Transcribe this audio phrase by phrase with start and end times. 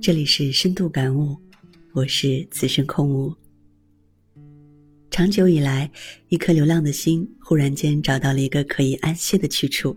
[0.00, 1.36] 这里是深度感悟，
[1.92, 3.34] 我是此生空无。
[5.10, 5.90] 长久以来，
[6.28, 9.96] 一颗流浪的心忽然间找到了一个可以安歇的去处。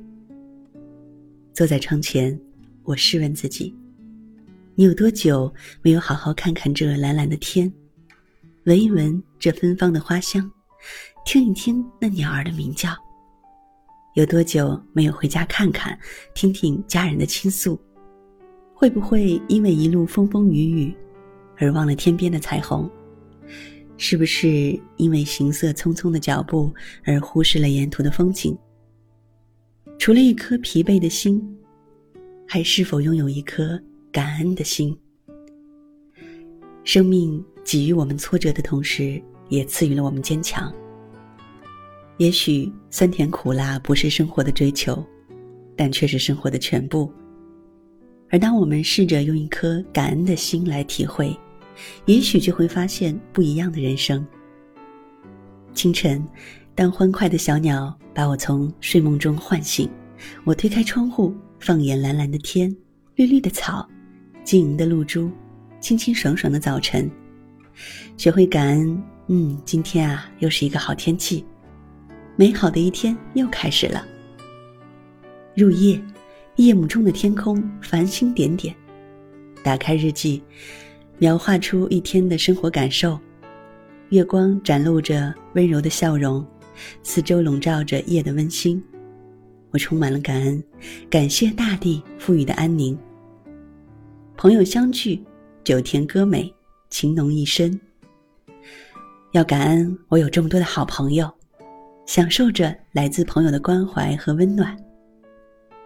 [1.53, 2.37] 坐在窗前，
[2.83, 3.75] 我试问自己：
[4.73, 7.71] 你有多久没有好好看看这蓝蓝的天，
[8.65, 10.51] 闻一闻这芬芳的花香，
[11.25, 12.89] 听一听那鸟儿的鸣叫？
[14.15, 15.97] 有多久没有回家看看，
[16.33, 17.79] 听听家人的倾诉？
[18.81, 20.95] 会不会因为一路风风雨雨，
[21.57, 22.89] 而忘了天边的彩虹？
[23.95, 28.57] 是不是因为行色匆匆的脚步而忽视了沿途的风景？
[29.99, 31.39] 除了一颗疲惫的心，
[32.47, 33.79] 还是否拥有一颗
[34.11, 34.97] 感恩的心？
[36.83, 40.73] 生命给予我们挫折的同时，也赐予了我们坚强。
[42.17, 45.05] 也许酸甜苦辣不是生活的追求，
[45.75, 47.13] 但却是生活的全部。
[48.31, 51.37] 而当我们试着用一颗感恩的心来体会，
[52.05, 54.25] 也许就会发现不一样的人生。
[55.73, 56.25] 清晨，
[56.73, 59.89] 当欢快的小鸟把我从睡梦中唤醒，
[60.45, 62.73] 我推开窗户，放眼蓝蓝的天，
[63.15, 63.87] 绿绿的草，
[64.45, 65.29] 晶莹的露珠，
[65.81, 67.11] 清清爽爽的早晨，
[68.15, 69.03] 学会感恩。
[69.27, 71.45] 嗯，今天啊，又是一个好天气，
[72.35, 74.05] 美好的一天又开始了。
[75.53, 76.01] 入夜。
[76.61, 78.75] 夜幕中的天空，繁星点点。
[79.63, 80.43] 打开日记，
[81.17, 83.19] 描画出一天的生活感受。
[84.09, 86.45] 月光展露着温柔的笑容，
[87.01, 88.79] 四周笼罩着夜的温馨。
[89.71, 90.63] 我充满了感恩，
[91.09, 92.95] 感谢大地赋予的安宁。
[94.37, 95.19] 朋友相聚，
[95.63, 96.53] 酒甜歌美，
[96.91, 97.79] 情浓一生。
[99.31, 101.27] 要感恩我有这么多的好朋友，
[102.05, 104.77] 享受着来自朋友的关怀和温暖。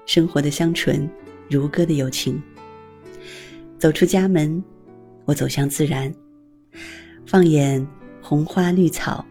[0.06, 1.10] 生活的香醇，
[1.50, 2.42] 如歌的友情。
[3.78, 4.64] 走出家门，
[5.26, 6.14] 我走向自然，
[7.26, 7.86] 放眼
[8.22, 9.26] 红花绿草，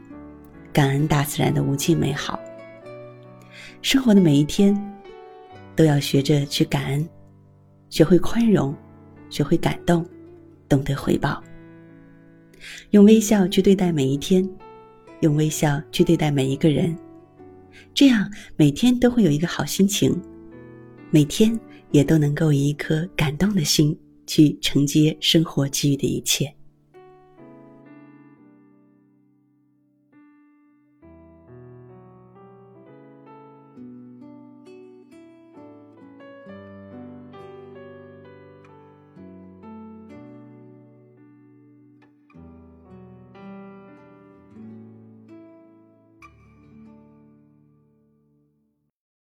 [0.73, 2.39] 感恩大自然的无尽美好。
[3.83, 4.77] 生活的每一天，
[5.77, 7.09] 都要学着去感恩，
[7.89, 8.75] 学会宽容，
[9.31, 10.05] 学会感动，
[10.69, 11.43] 懂得回报。
[12.91, 14.49] 用微笑去对待每一天，
[15.21, 16.97] 用微笑去对待每一个人，
[17.95, 20.21] 这样每天都会有一个好心情。
[21.15, 21.57] 每天
[21.93, 26.53] 也都能够以一颗感动的心去承接生活给予的一切。